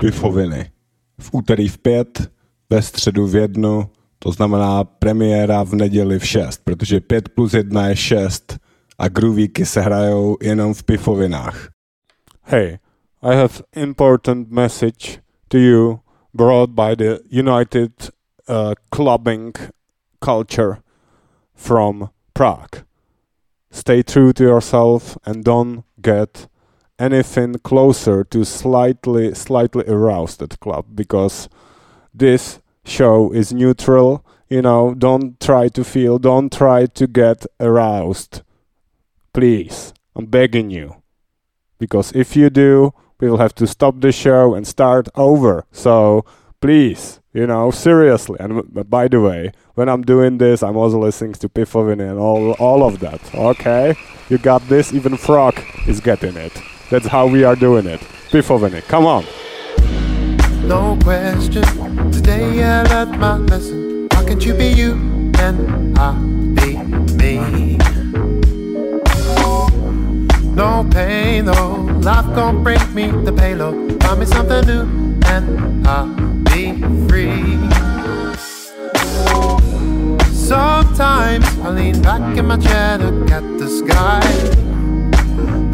[0.00, 0.70] Pifoviny.
[1.20, 2.30] V úterý v pět,
[2.70, 7.88] ve středu v jednu, to znamená premiéra v neděli v šest, protože pět plus jedna
[7.88, 8.58] je šest
[8.98, 11.68] a groovíky se hrajou jenom v pifovinách.
[12.42, 12.78] Hey,
[13.22, 16.00] I have important message to you
[16.34, 18.10] brought by the United
[18.48, 19.58] uh, Clubbing
[20.24, 20.76] Culture
[21.54, 22.84] from Prague.
[23.70, 26.48] Stay true to yourself and don't get
[26.98, 31.48] anything closer to slightly slightly aroused at club because
[32.14, 38.42] this show is neutral you know don't try to feel don't try to get aroused.
[39.32, 41.02] Please i'm begging you.
[41.78, 45.66] Because if you do we will have to stop the show and start over.
[45.72, 46.24] So
[46.60, 48.38] please you know seriously.
[48.40, 52.52] And by the way when i'm doing this i'm also listening to Pifovin and all
[52.52, 53.20] all of that.
[53.34, 53.94] Okay?
[54.30, 54.92] You got this.
[54.92, 56.52] Even frog is getting it
[56.90, 58.00] that's how we are doing it.
[58.30, 59.24] Pifoviny, come on.
[60.66, 61.64] No question.
[62.12, 64.08] Today I learned my lesson.
[64.12, 64.92] How can you be you
[65.38, 66.12] and I
[66.54, 66.76] be
[67.14, 67.78] me?
[70.54, 71.74] No pain though.
[72.00, 74.02] Life gon' bring me the payload.
[74.02, 74.82] Find me something new
[75.26, 76.06] and I'll
[76.44, 77.58] be free.
[80.32, 84.75] Sometimes I lean back in my chair, look at the sky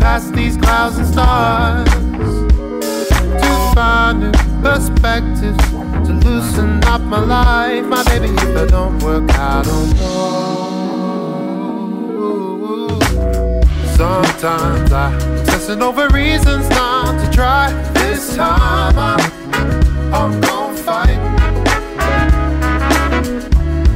[0.03, 1.89] past these clouds and stars
[3.41, 5.56] to find new perspectives
[6.06, 7.84] to loosen up my life.
[7.86, 10.73] My baby, if I don't work, I don't know.
[13.95, 17.73] Sometimes I'm obsessing over reasons not to try.
[17.95, 19.20] This time I'm,
[20.12, 21.20] I'm gonna fight.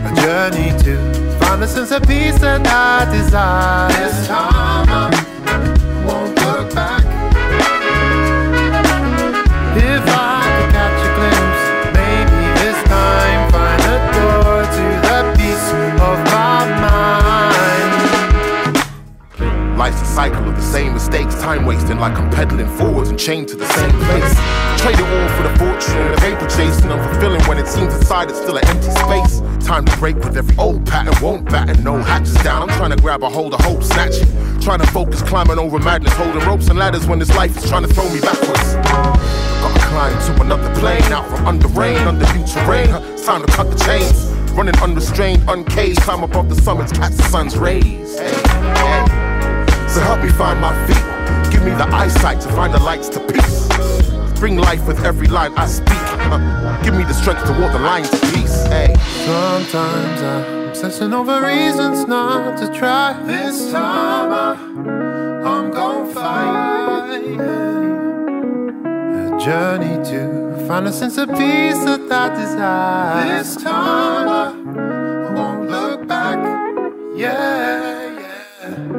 [0.07, 0.95] A journey to
[1.41, 3.89] find the sense of peace that I desire.
[3.89, 5.36] This time I'm
[20.17, 23.67] cycle of the same mistakes, time wasting like I'm pedaling forwards and chained to the
[23.67, 24.33] same place.
[24.81, 28.39] Trade it all for the fortune, the paper chasing, unfulfilling when it seems inside it's
[28.39, 29.43] still an empty space.
[29.67, 32.63] Time to break with every old pattern, won't batten, no hatches down.
[32.63, 34.63] I'm trying to grab a hold of hope, snatch it.
[34.63, 37.87] Trying to focus, climbing over madness, holding ropes and ladders when this life is trying
[37.87, 38.73] to throw me backwards.
[38.89, 42.89] Gotta climb to another plane, out from under rain, under new terrain.
[43.13, 44.25] It's time to cut the chains.
[44.53, 48.19] Running unrestrained, uncaged, climb above the summits, catch the sun's rays.
[48.19, 49.16] Hey, hey.
[49.97, 51.51] So help me find my feet.
[51.51, 53.67] Give me the eyesight to find the lights to peace.
[54.39, 55.97] Bring life with every line I speak.
[56.29, 58.67] Uh, give me the strength to walk the line to peace.
[58.67, 58.95] Hey.
[59.25, 63.15] Sometimes I'm obsessing over reasons not to try.
[63.23, 64.53] This time I,
[65.49, 67.07] I'm gonna fight.
[69.33, 73.39] A journey to find a sense of peace that I desire.
[73.39, 76.37] This time I won't look back.
[77.17, 77.96] Yeah.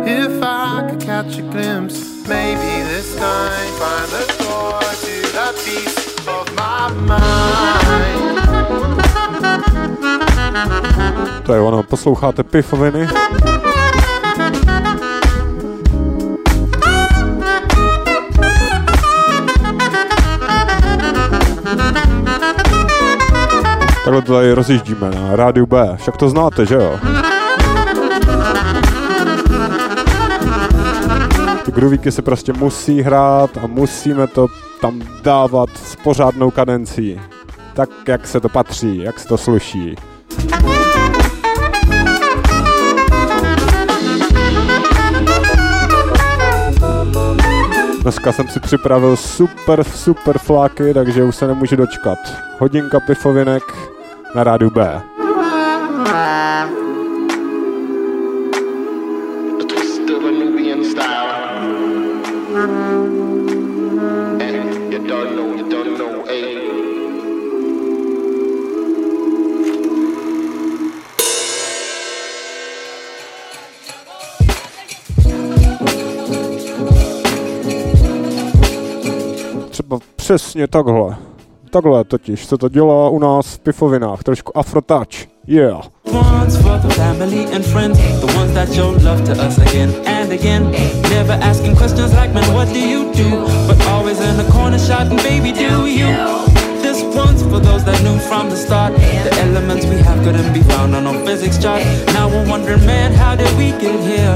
[0.10, 6.00] If I could catch a glimpse, maybe this time find the door to the peace
[6.28, 8.38] of my mind.
[11.46, 13.08] To je ono, posloucháte pifoviny?
[24.04, 27.00] Takhle to tady rozjíždíme na rádiu B, však to znáte, že jo?
[31.78, 34.48] Groovíky se prostě musí hrát a musíme to
[34.82, 37.22] tam dávat s pořádnou kadencí.
[37.74, 39.96] Tak, jak se to patří, jak se to sluší.
[48.02, 52.18] Dneska jsem si připravil super, super fláky, takže už se nemůžu dočkat.
[52.60, 53.64] Hodinka pifovinek
[54.36, 55.02] na rádu B.
[80.28, 81.16] Přesně takhle.
[81.70, 85.28] Takhle totiž se to dělá u nás v pifovinách, trošku afrotouch.
[85.48, 85.82] Yeah.
[86.64, 90.72] For the family and friends, the ones that show love to us again and again.
[91.10, 93.30] Never asking questions like, man, what do you do?
[93.68, 96.12] But always in the corner shouting, baby, do you?
[96.82, 98.94] This one's for those that knew from the start.
[99.24, 101.84] The elements we have couldn't be found on no physics chart.
[102.14, 104.36] Now we're wondering, man, how did we get here?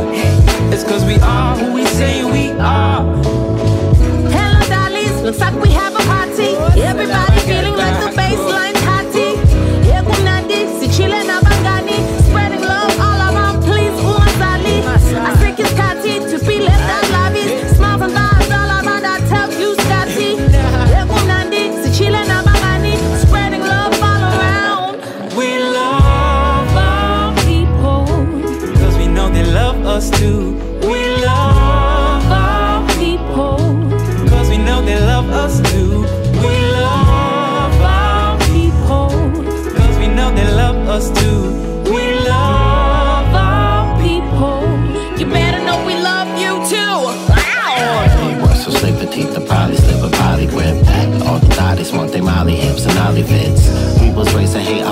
[0.71, 3.40] It's cause we are who we say we are.
[5.23, 6.55] Looks like we have a party.
[6.81, 8.60] Everybody feeling like the baseline.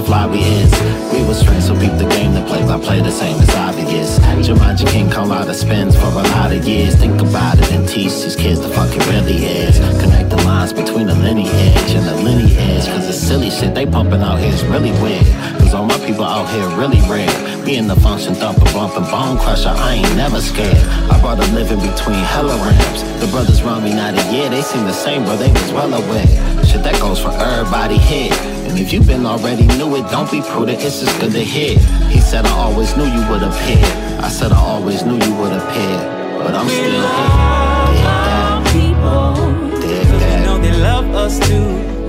[0.09, 0.73] fly we is.
[1.13, 4.17] We was friends, so peep the game, the play by play the same as obvious.
[4.41, 6.95] Jumanji King Kong out of spins for a lot of years.
[6.95, 9.77] Think about it and teach these kids the fuck it really is.
[10.01, 12.88] Connect the lines between the lineage and the lineage.
[12.88, 15.27] Cause the silly shit they pumping out here is really weird.
[15.61, 17.29] Cause all my people out here really rare.
[17.63, 20.83] Me and the function thumper, bumping bone crusher, I ain't never scared.
[21.13, 23.03] I brought a living between hella ramps.
[23.21, 25.94] The brothers run me not a year, they seem the same, but they was well
[25.94, 26.25] aware.
[26.65, 28.49] Shit that goes for everybody here.
[28.77, 31.77] If you've been already knew it, don't be prudent, it's just good to hear.
[32.10, 33.86] He said, I always knew you would appear.
[34.21, 35.98] I said, I always knew you would appear.
[36.44, 37.60] But I'm still here.
[38.06, 39.80] Love people.
[39.81, 40.45] Did that.
[40.45, 41.66] know they love us too.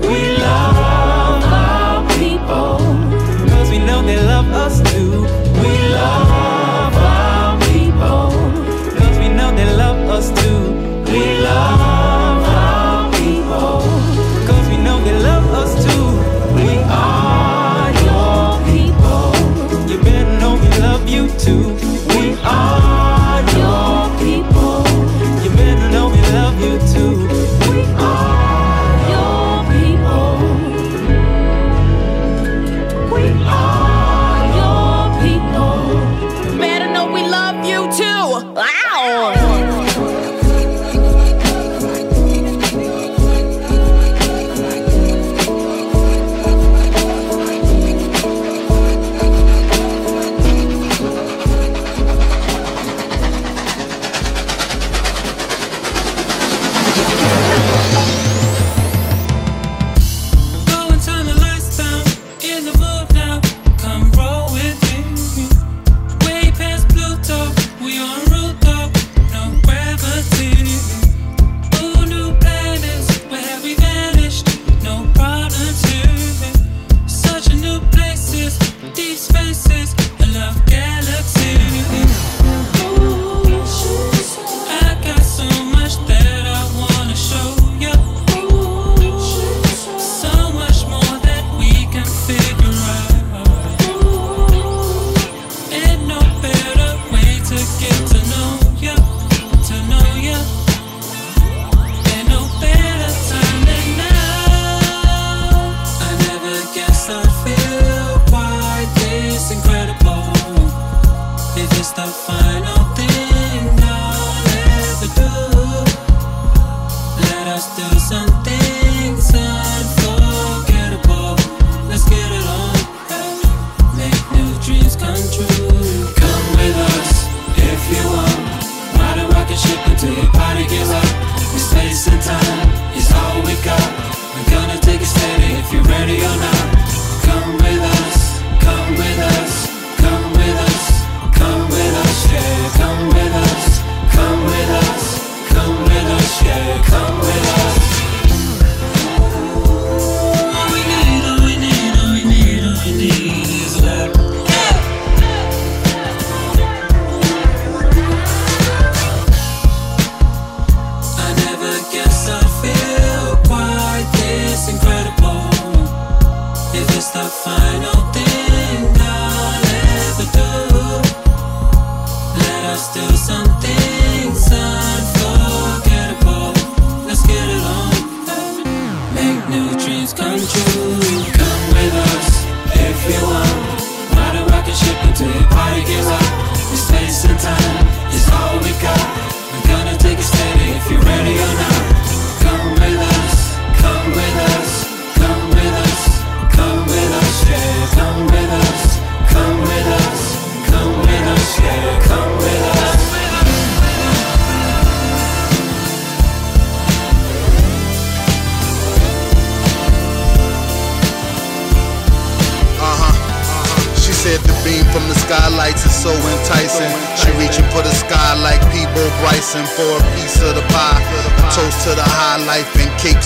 [0.07, 0.77] We love
[1.43, 2.77] our people.
[3.49, 5.50] Cause we know they love us too.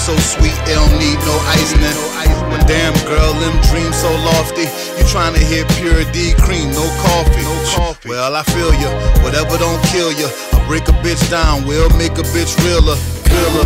[0.05, 1.81] so sweet, it don't need no icing.
[2.53, 4.69] But damn, girl, them dreams so lofty.
[4.97, 7.41] You trying to hit pure D cream, no coffee.
[7.41, 8.09] No coffee.
[8.09, 8.93] Well, I feel ya.
[9.25, 11.65] Whatever don't kill ya, I break a bitch down.
[11.65, 12.93] We'll make a bitch realer,
[13.33, 13.65] realer.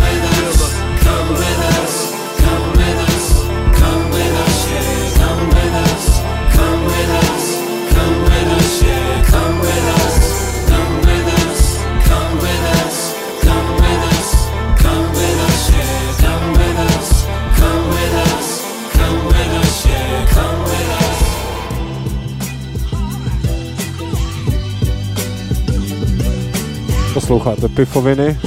[27.30, 28.38] Posloucháte Pifoviny.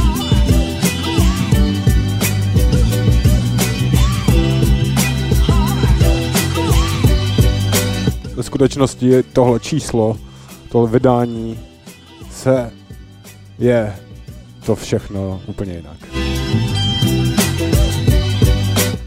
[8.35, 10.17] Ve skutečnosti tohle číslo,
[10.71, 11.59] tohle vydání
[12.31, 12.71] se
[13.59, 13.95] je
[14.65, 15.97] to všechno úplně jinak.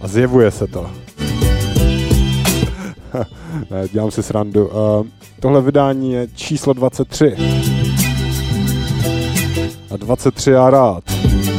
[0.01, 0.91] A zjevuje se to.
[3.71, 4.67] ne, dělám si srandu.
[4.67, 5.07] Uh,
[5.41, 7.37] tohle vydání je číslo 23.
[10.03, 11.56] A 23 já rád.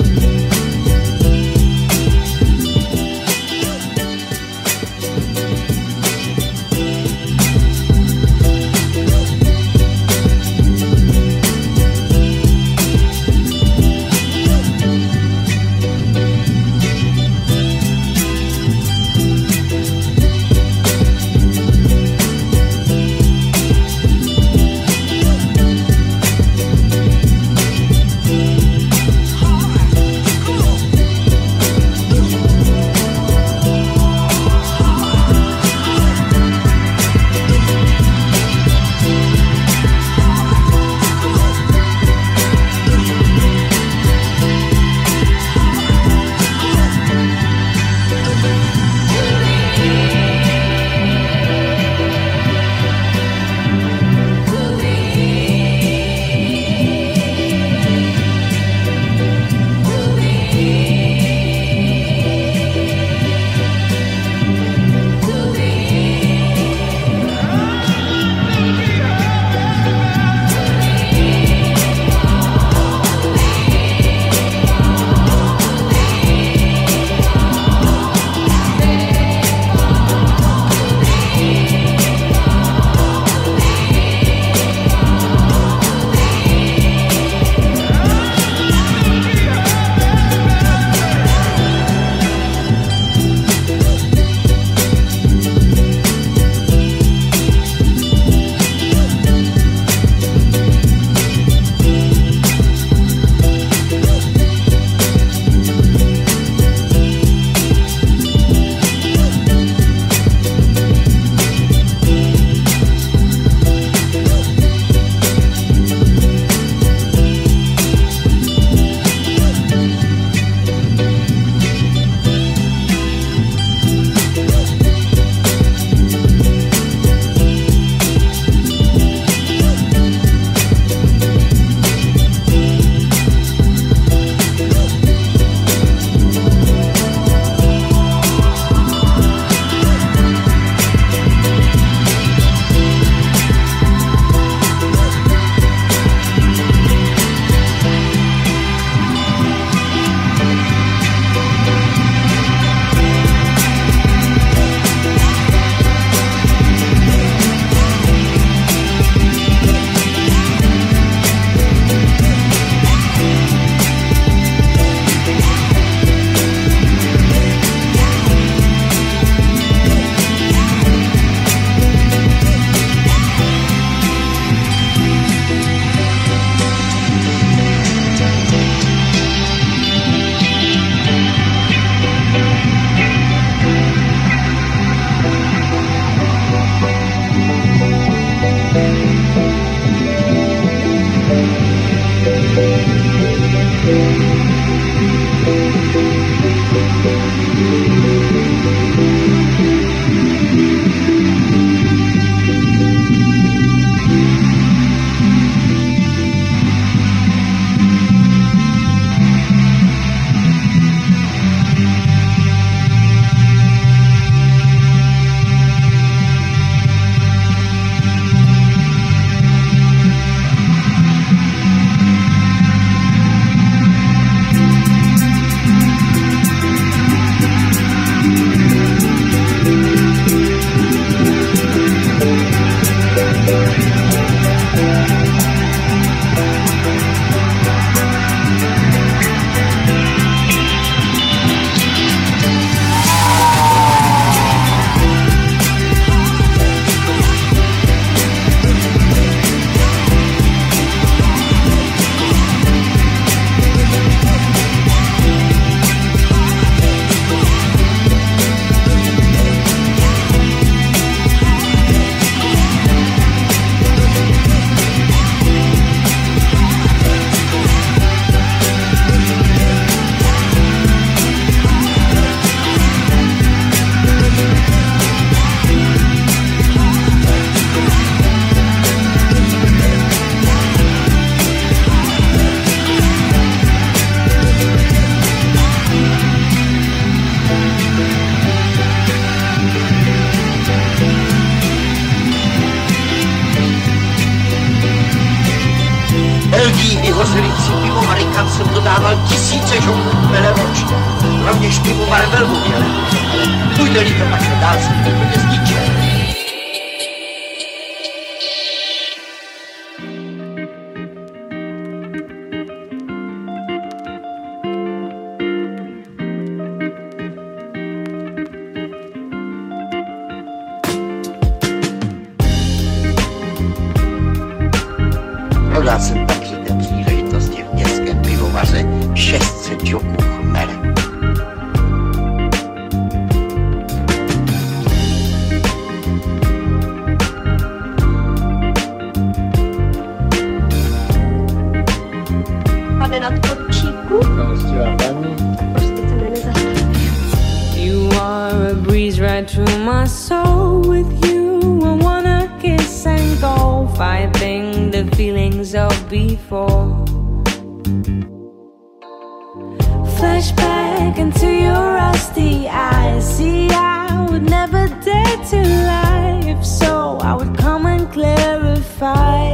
[360.17, 363.37] Flashback into your rusty eyes.
[363.37, 366.41] See, I would never dare to lie.
[366.45, 369.51] If so, I would come and clarify.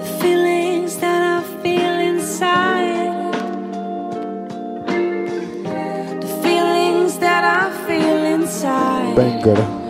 [0.00, 3.32] The feelings that I feel inside.
[6.20, 9.81] The feelings that I feel inside.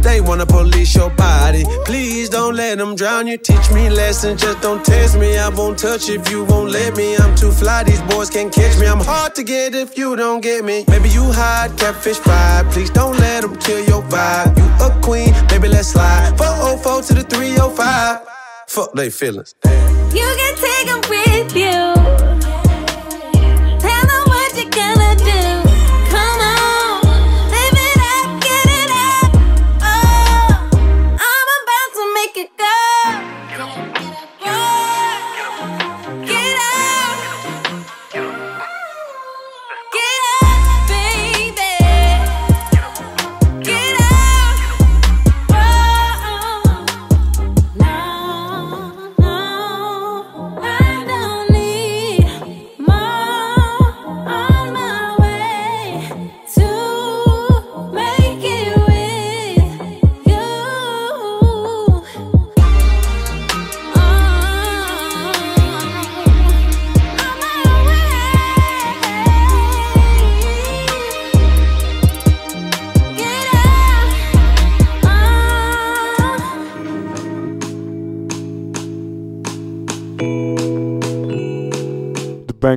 [0.00, 1.64] They wanna police your body.
[1.84, 3.38] Please don't let them drown you.
[3.38, 5.38] Teach me lessons, just don't test me.
[5.38, 7.16] I won't touch if you won't let me.
[7.16, 8.86] I'm too fly, these boys can't catch me.
[8.86, 10.84] I'm hard to get if you don't get me.
[10.88, 12.64] Maybe you hide, catfish fry.
[12.70, 14.56] Please don't let them kill your vibe.
[14.58, 16.36] You a queen, baby, let's slide.
[16.38, 18.20] 404 to the 305.
[18.68, 19.54] Fuck they feelings.
[19.64, 21.83] You can take them with you.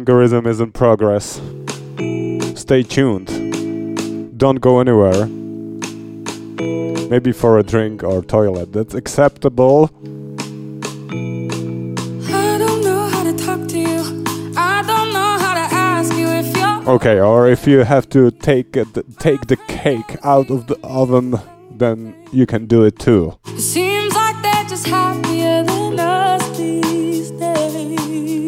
[0.07, 1.41] algorithm is in progress.
[2.55, 3.27] Stay tuned.
[4.39, 5.25] Don't go anywhere.
[7.09, 8.71] Maybe for a drink or toilet.
[8.71, 9.91] That's acceptable.
[16.87, 21.35] Okay, or if you have to take the, take the cake out of the oven,
[21.69, 23.37] then you can do it too.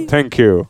[0.10, 0.67] Thank you.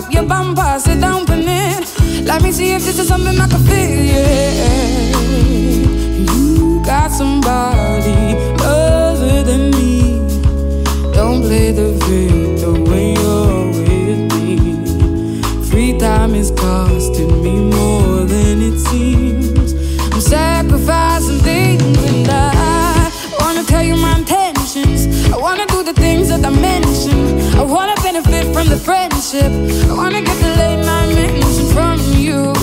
[0.00, 1.60] up your bumper, sit down, for me.
[2.24, 4.04] Let me see if this is something I can feel.
[4.12, 5.18] Yeah,
[6.32, 10.20] you got somebody other than me.
[11.12, 14.54] Don't play the victim when you're with me.
[15.70, 19.74] Free time is costing me more than it seems.
[20.12, 25.00] I'm sacrificing things, and I wanna tell you my intentions.
[25.34, 27.56] I wanna do the things that I mentioned.
[27.56, 28.99] I wanna benefit from the friends.
[29.32, 32.59] I wanna get the late night mention from you.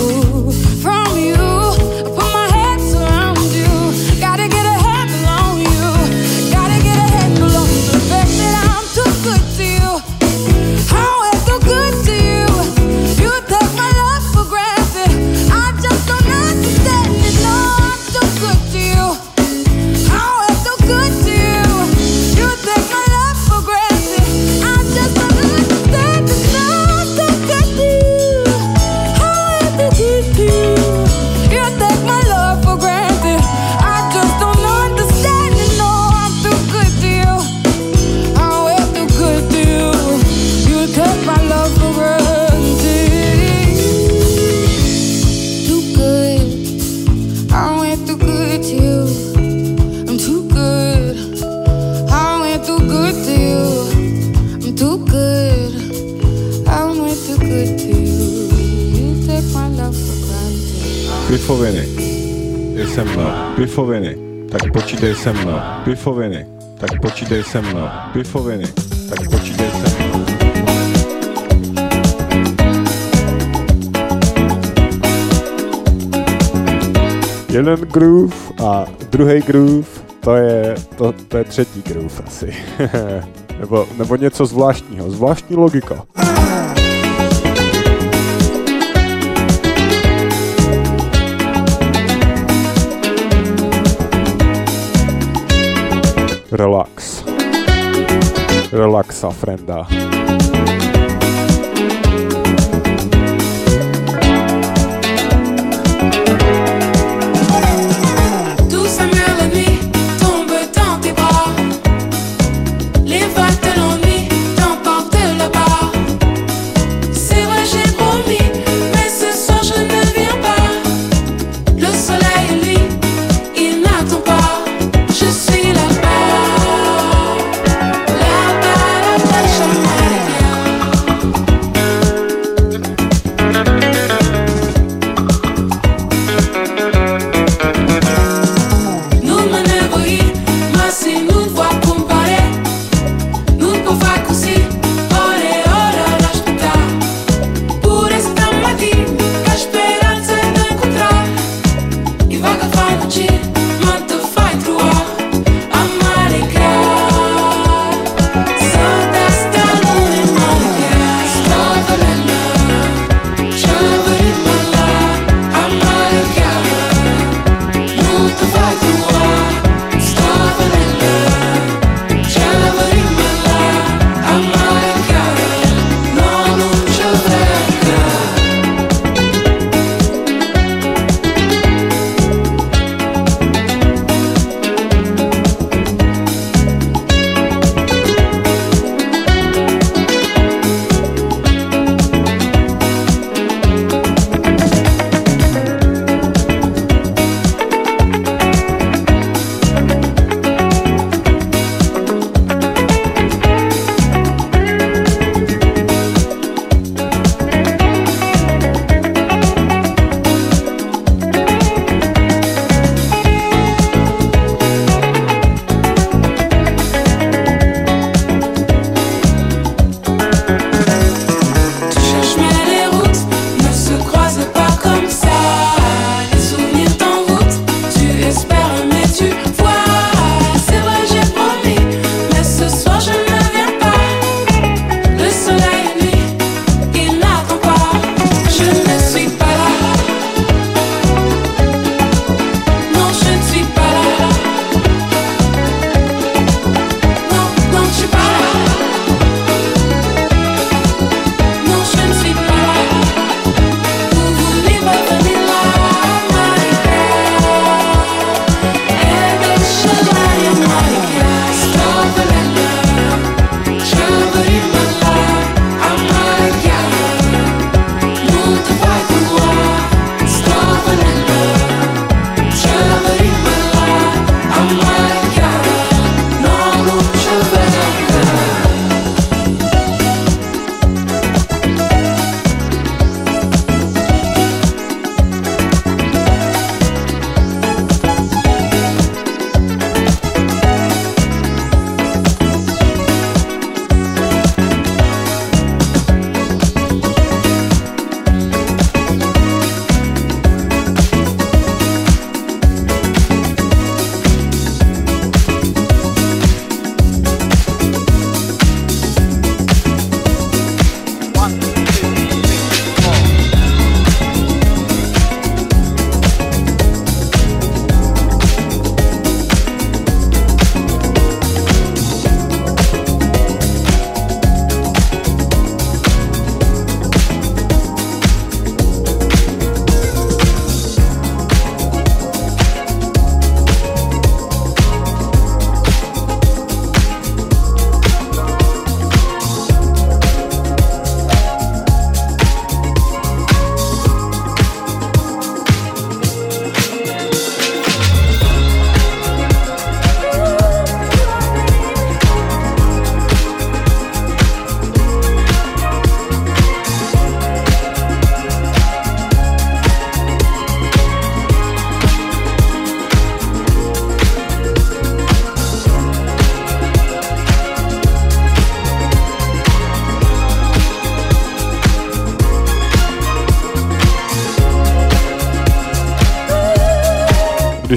[63.58, 64.16] pifoviny,
[64.50, 66.46] tak počítej se mnou, pifoviny,
[66.78, 68.64] tak počítej se mnou, pifoviny,
[69.08, 70.26] tak počítej se mnou.
[77.48, 79.88] Jeden groove a druhý groove,
[80.20, 82.54] to je, to, to je třetí groove asi.
[83.60, 86.04] nebo, nebo něco zvláštního, zvláštní logika.
[96.50, 97.24] Relax.
[98.72, 99.86] Relaksa, frenda.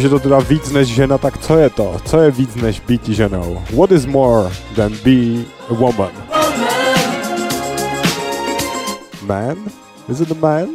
[0.02, 1.98] Je to teda víc než žena, tak co je to?
[2.06, 3.62] Co je víc než být ženou?
[3.74, 6.12] What is more than be a woman?
[9.22, 9.58] Man?
[10.10, 10.70] Is it a man?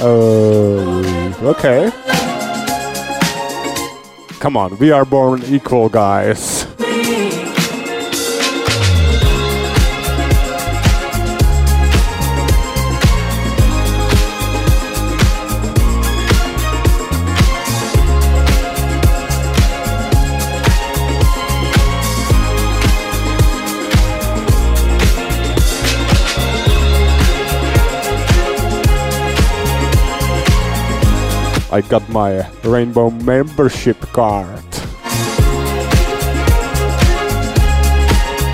[0.00, 1.90] Uh, okay.
[4.38, 6.45] Come on, we are born equal, guys.
[32.16, 34.64] My rainbow membership card.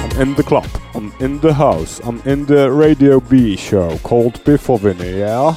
[0.02, 4.42] I'm in the club, I'm in the house, I'm in the Radio B show called
[4.42, 5.54] Bifovini, yeah?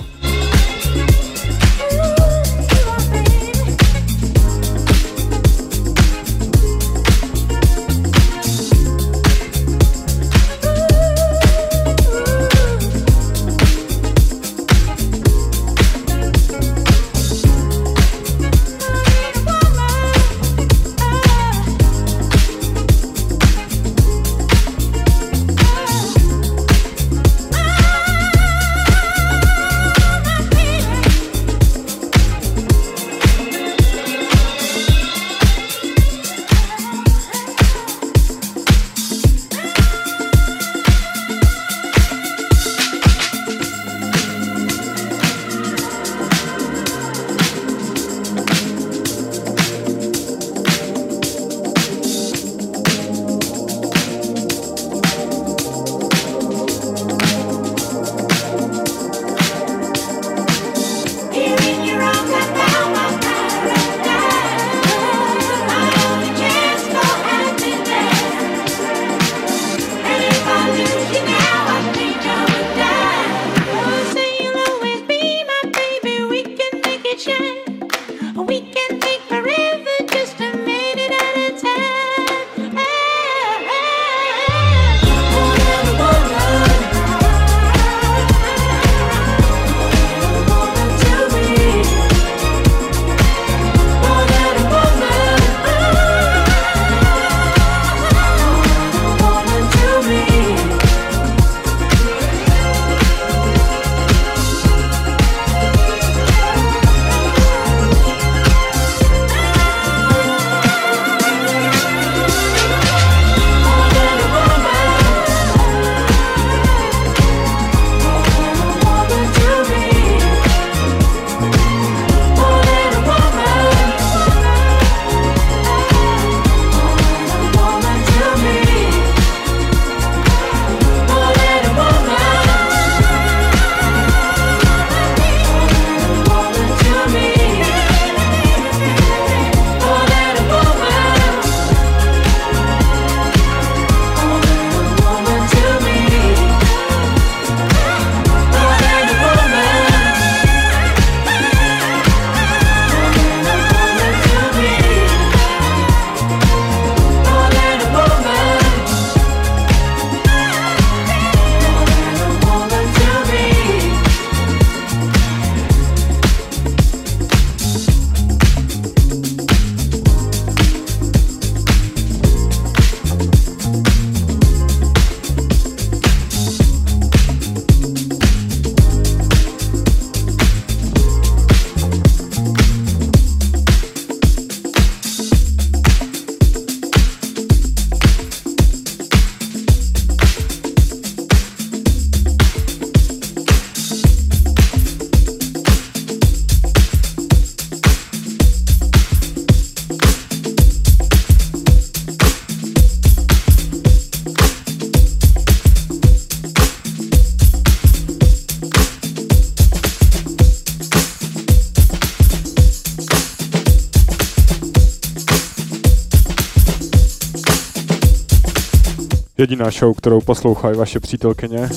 [219.45, 221.69] Jediná show, kterou poslouchají vaše přítelkyně.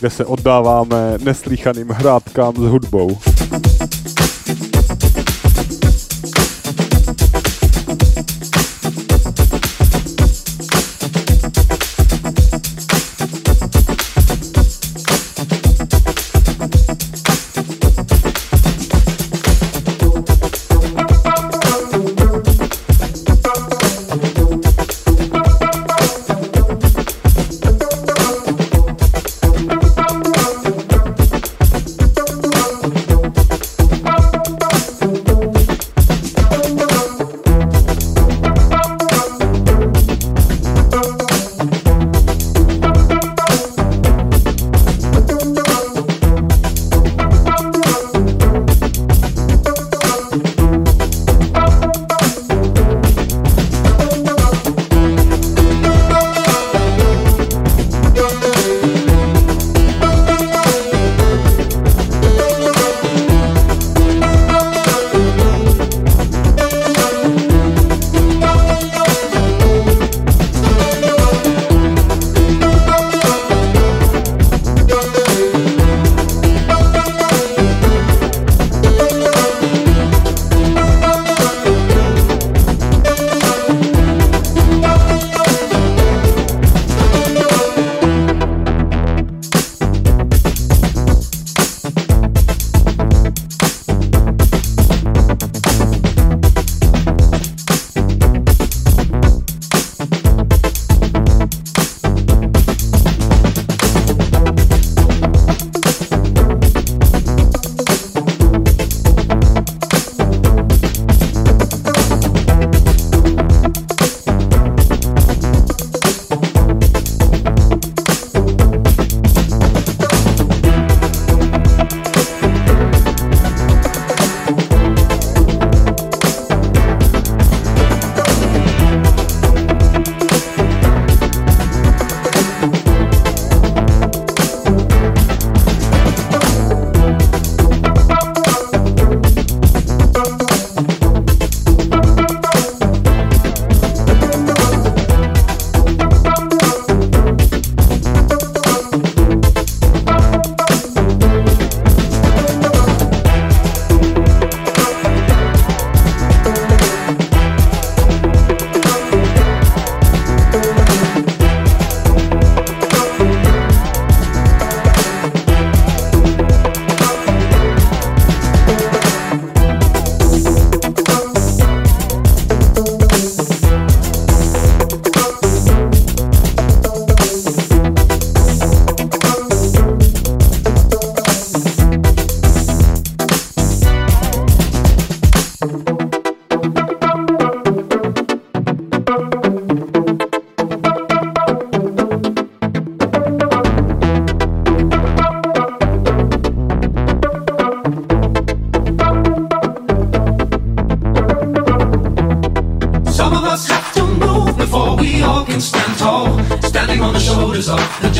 [0.00, 3.18] Kde se oddáváme neslíchaným hrádkám s hudbou.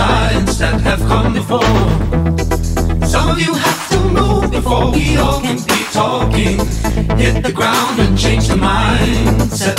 [0.07, 1.75] Giants that have come before.
[3.15, 6.57] Some of you have to move before we all can be talking.
[7.23, 9.79] Hit the ground and change the mindset.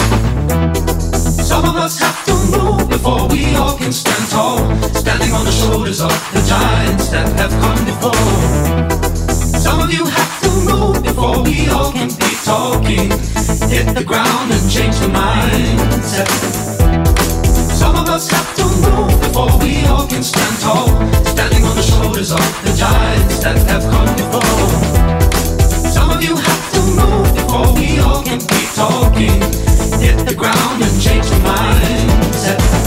[1.52, 4.60] Some of us have to move before we all can stand tall,
[5.02, 8.28] standing on the shoulders of the giants that have come before.
[9.66, 13.08] Some of you have to move before we all can be talking.
[13.74, 16.30] Hit the ground and change the mindset.
[17.82, 20.88] Some of us have to move before we can stand tall,
[21.26, 25.90] standing on the shoulders of the giants that have come before.
[25.92, 29.42] Some of you have to move before we all can keep talking.
[30.00, 32.87] Hit the ground and change the mindset.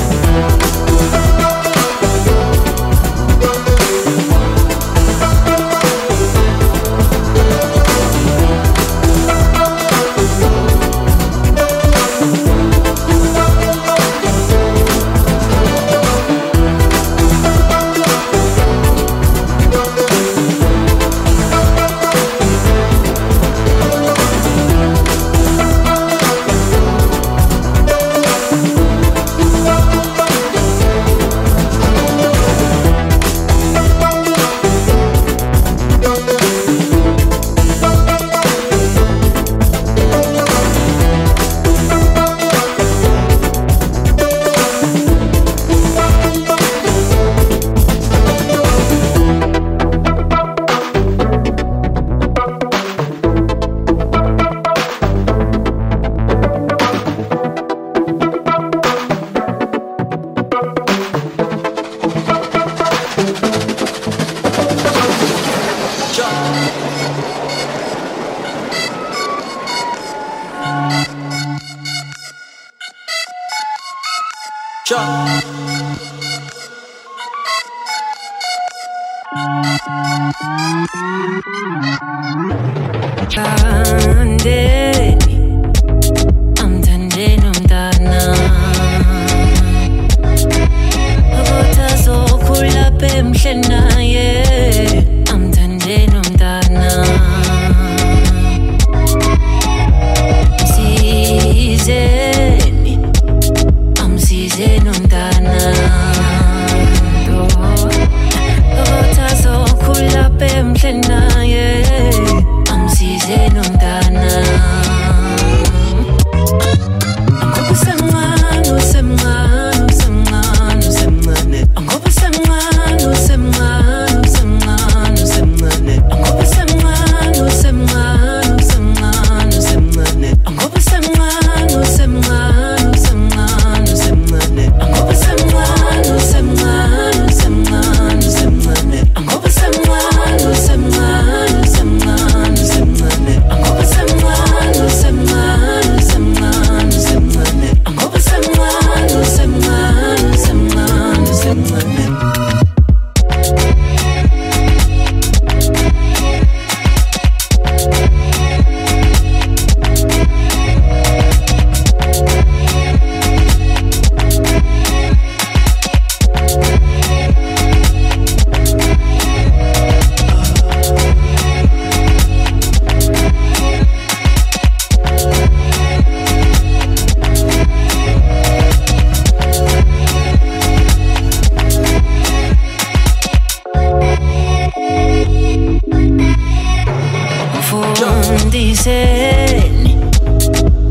[188.35, 189.97] Mfundiseni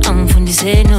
[0.10, 0.99] amfundiseni umntana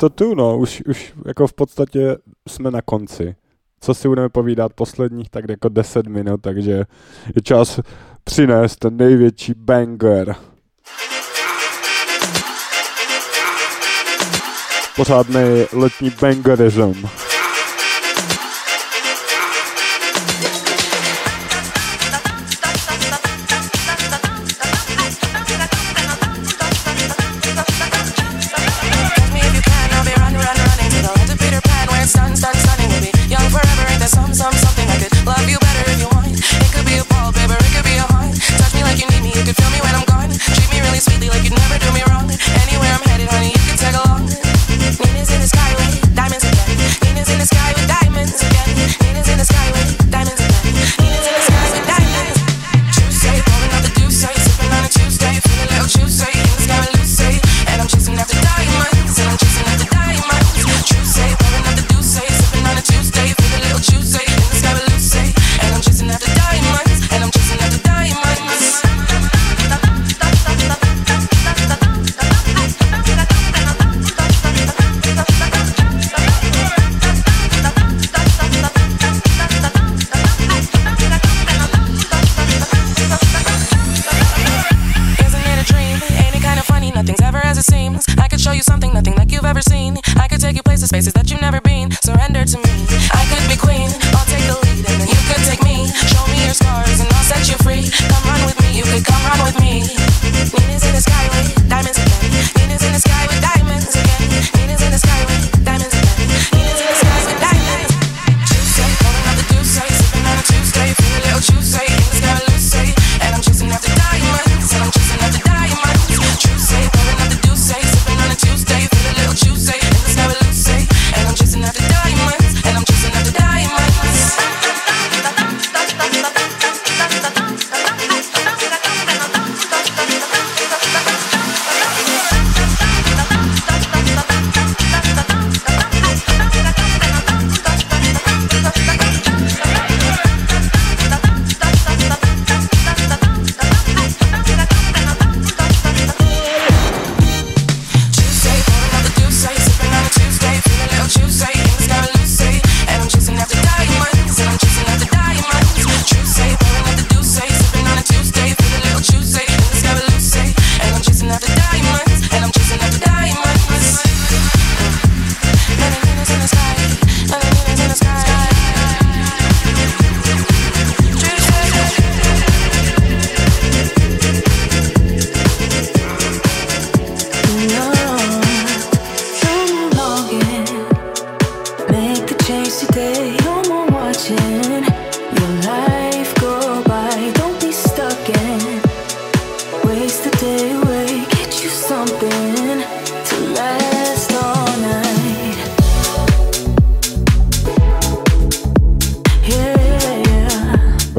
[0.00, 2.16] to tu, no, už, už jako v podstatě
[2.48, 3.36] jsme na konci.
[3.80, 6.72] Co si budeme povídat posledních tak jako 10 minut, takže
[7.36, 7.80] je čas
[8.24, 10.34] přinést ten největší banger.
[14.96, 17.08] Pořádný letní bangerism.
[90.90, 91.88] spaces that you've never been.
[92.02, 92.72] Surrender to me.
[93.12, 93.99] I could be queen.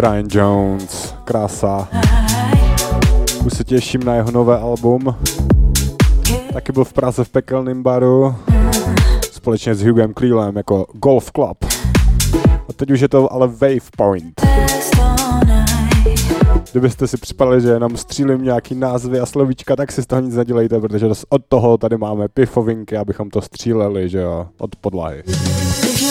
[0.01, 1.87] Brian Jones, krása.
[3.45, 5.15] Už se těším na jeho nové album.
[6.53, 8.35] Taky byl v Praze v pekelném baru
[9.31, 11.57] společně s Hughem Cleelem jako Golf Club.
[12.69, 14.41] A teď už je to ale Wave Point.
[16.71, 20.35] Kdybyste si připadali, že jenom střílím nějaký názvy a slovíčka, tak si z toho nic
[20.35, 25.23] nedělejte, protože od toho tady máme pifovinky, abychom to stříleli, že jo, od podlahy.
[25.27, 26.01] If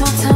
[0.00, 0.29] you're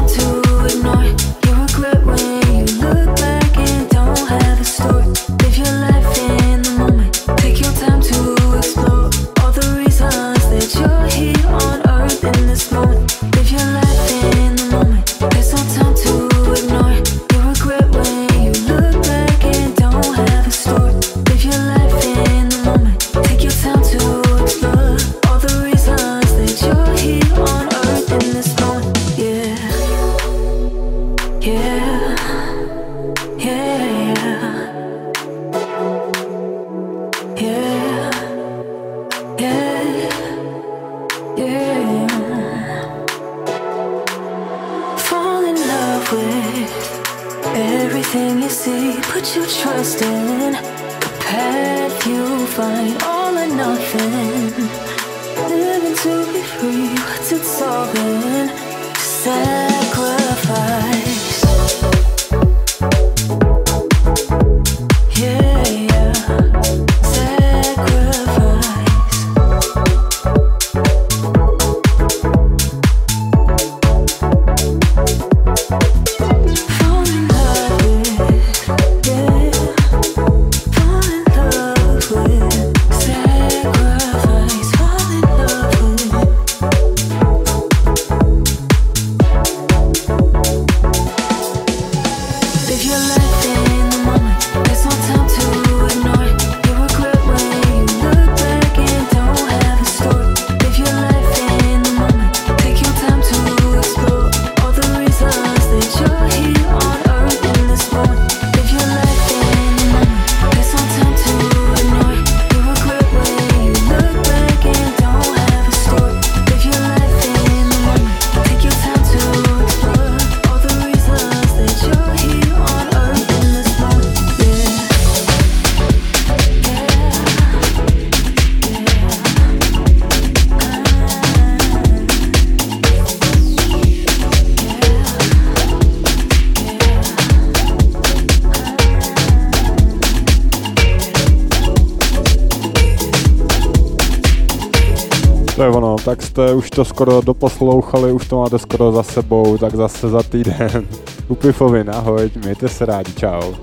[146.75, 150.89] to skoro doposlouchali, už to máte skoro za sebou, tak zase za týden.
[151.29, 153.55] U Pifovi, ahoj, mějte se rádi, čau.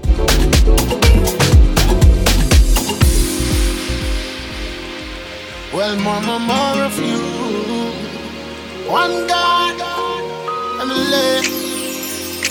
[5.74, 7.20] Well, mama, more of you.
[8.88, 9.82] One God,
[10.82, 11.48] and late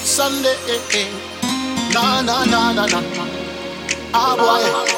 [0.04, 0.56] Sunday.
[1.94, 3.02] No, no, no, no, no.
[4.12, 4.89] Ah, boy.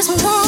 [0.00, 0.39] just want